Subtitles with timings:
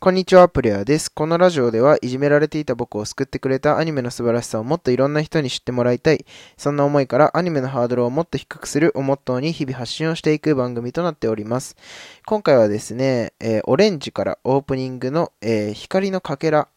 [0.00, 1.10] こんにちは、プレイヤーです。
[1.10, 6.24] このラジオではいじめられていた僕を救ってくれたアニメの素晴らしさをもっといろんな人に知ってもらいたい。
[6.56, 11.74] そんな思いからアニメのハードルをもっと低くするをモットーに日々発信をしていく番組となっております。
[12.26, 16.68] 今回はですね、えー、オレンジからオープニングの、えー、光のかけら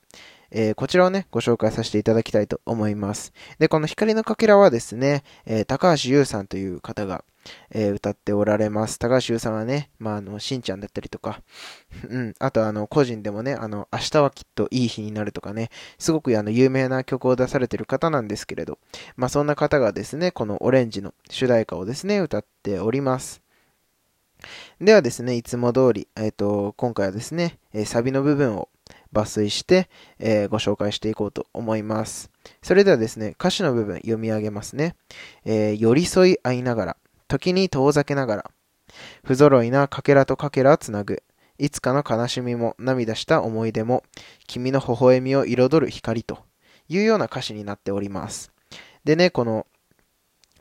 [0.52, 3.33] えー、こちらをね、ご紹介させていただきたいと思います。
[3.57, 7.23] で、この光のかけらはですね、えー、高橋優さんという方が、
[7.71, 9.00] えー、歌っておられます。
[9.00, 11.41] 高橋優さんはね、まあ、あの、しんちゃんだったりとか、
[12.09, 18.77] うん、あとあの、個人でもね、あの、明日はきっといい日になるとかね、すごくあの、有名な曲を出されてる方なんですけれど、
[19.15, 23.41] まあ、そんな方がですね、このオレンジの主題歌をですね、歌っております。
[24.79, 28.69] ではですね、いつも通り、えっ、ー、と、今回はですね、えサビの部分を
[29.14, 29.89] 抜粋して、
[30.20, 32.31] えー、ご紹介していこうと思います。
[32.61, 34.95] それではですね、歌詞の部分読み上げますね。
[35.45, 36.97] えー、寄り添い合いながら、
[37.28, 38.52] 時に遠ざけながら、
[39.23, 41.23] 不揃いなかけらとかけらつなぐ、
[41.58, 44.03] いつかの悲しみも涙した思い出も、
[44.47, 46.39] 君の微笑みを彩る光と
[46.88, 48.52] いうような歌詞になっております。
[49.03, 49.66] でね、この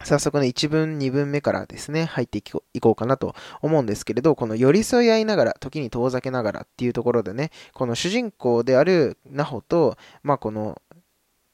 [0.02, 2.42] 早速ね、1文、2文目からですね、入ってい
[2.80, 10.80] こうかなと思うんですけれど、この寄り添い合いながら、時に遠ざけながらっていうところでね、この主人公であるナホと、まあこの、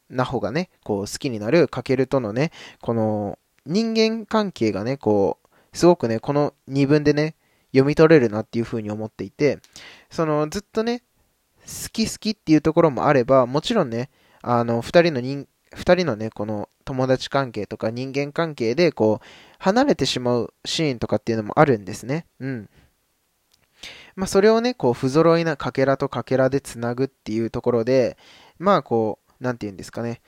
[0.09, 7.35] ナホがね、こう好きになるカケルとのね、この人間関係がね、こう、すごくね、この2文でね、
[7.73, 9.59] 読み取れるなっていうふうに思っていて、
[10.09, 11.03] そのずっとね、
[11.67, 14.09] 好き好きっていうところもあれば、もちろんね、
[14.41, 19.27] あの、二人の人、二人のね、この友達関係とか人間関係で、こう、
[19.59, 22.25] 離れてしまうシーンとかっていうのもあるんですね。
[22.41, 22.71] うん。
[24.17, 28.17] まあ、それをね、こう、不揃いなかけらとかけらでつなぐっていうところで、
[28.59, 30.23] まあ、こう、なんて言うんですかね。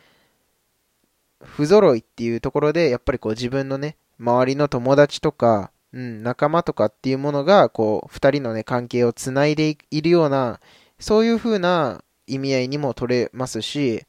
[1.42, 10.60] 不揃いっていうところで、やっぱりこう、自分のね、周りの友達とか、うん、仲間とかっていうものが、こう、二人のね、関係をつないでいるような、
[10.98, 14.04] そういう風な意味合いにも取れますし、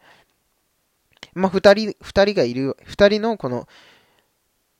[1.33, 3.67] まあ、二人、二人がいる、二人のこの、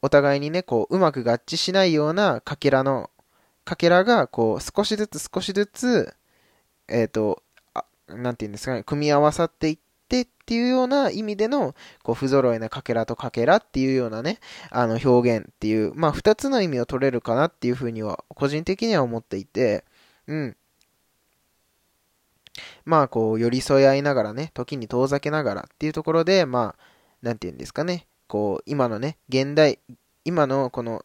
[0.01, 3.09] お互いにね、こう、うまく合致しないようなかけらの、
[3.65, 6.13] かけらが、こう、少しずつ少しずつ、
[6.87, 7.43] えっ、ー、と、
[7.73, 14.39] あなんて言うんですかね、組み合わさっていってっていうような意味での、こう、不揃いなかけらとかけらっていうようなね、
[14.71, 19.83] あの、表現っていう、まあ、二つの意味を取れるかなっていうふうには、個人的には思っていて、
[20.27, 20.57] うん。
[22.85, 26.85] まあこう寄り添い合いながらね、時に遠ざけながらっていうところで、まあ、
[27.21, 29.79] なんて言うんですかね、こう、今のね、現代、
[30.25, 31.03] 今のこの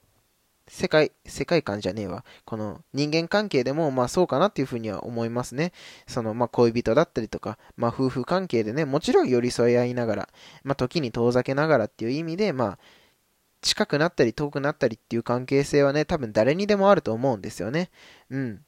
[0.66, 2.24] 世界、世界観じゃねえわ。
[2.44, 5.72] この人間関係でも、まあそうかなっていうふうには思いますね。
[6.06, 10.28] その、まあ恋人だったりとか、まあ夫婦関係でね、もちろん寄り添い合いながら、
[10.62, 12.78] まあ時に遠ざけながらっていう意味で、まあ、
[13.60, 17.90] 近くなったり遠くなったりっていう関係性はね、多分誰にでもあると思うんですよね。
[18.30, 18.64] うん。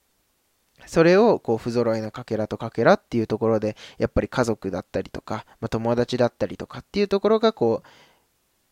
[0.84, 7.88] それをこう不揃いのかけらとかけらっていうところでやっぱり家族だったりとか、まあ、友達だったりとかっていうところがこう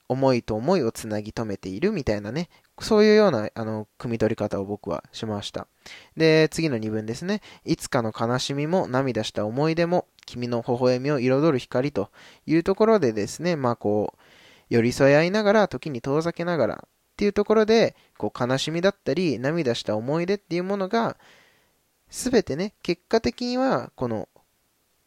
[0.08, 5.66] 思いと思いをつなぎ止めているみたいなねそういうようなあの汲み取り方を僕はしました。
[6.16, 7.40] で次の2文ですね。
[7.64, 12.10] いつかの悲しみも涙した思い出も君の微笑みを彩る光と
[12.46, 14.20] いうところでですねまあこう
[14.68, 21.16] 寄り添い合いながら時に遠ざけながらっていうところでこう悲しみだったり涙した思い出っていうものが
[22.14, 24.28] すべてね、結果的には、この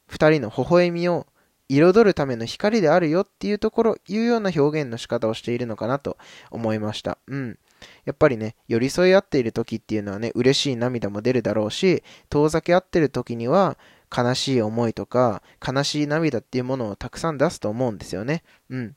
[0.07, 1.25] 二人の微笑みを
[1.69, 6.17] 彩るための光であるよっていうところ、いうような表現の仕方をしているのかなと
[6.51, 7.17] 思いました。
[7.27, 7.57] うん。
[8.03, 13.77] やっぱりね、寄り添い合っている時っていうのはね、嬉しい涙も出るだろうし、遠ざけ合ってる時には、
[14.15, 18.43] 悲しい思いとか、悲しい涙っていうものをたくさん出すと思うんですよね。
[18.69, 18.95] うん。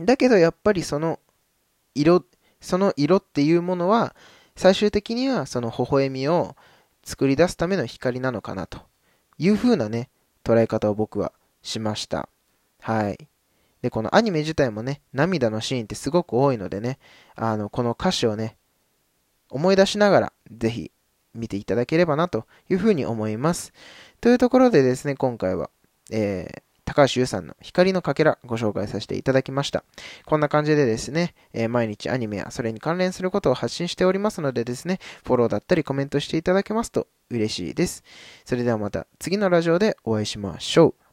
[0.00, 1.20] だけどやっぱりその
[1.94, 2.24] 色、
[2.60, 4.16] その色っていうものは、
[4.56, 6.56] 最終的にはその微笑みを
[7.08, 8.80] 作り出すための光なのかなと
[9.38, 10.10] いうふうなね、
[10.44, 11.32] 捉え方を僕は
[11.62, 12.28] しました。
[12.82, 13.16] はい。
[13.80, 16.98] で、このアニメ自体もね、涙のシーンってすごく多いのでね、
[17.34, 18.58] あの、この歌詞をね、
[19.48, 20.92] 思い出しながら、ぜひ
[21.32, 23.72] 見ていただければなというふうに思います。
[24.20, 25.70] というところでですね、今回は、
[26.10, 29.84] えー、高橋優さんの光のかけらご紹介させていただきました。
[30.24, 38.04] こんな感じでですね、えー、毎日アニメやそれに関連することを発信しておりますのでですね、フォローだったりコメントしていただけますと嬉しいです。
[38.46, 41.07] それではまた次のラジオでお会いしましょう。